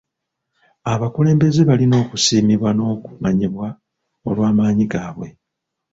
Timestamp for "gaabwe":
4.91-5.27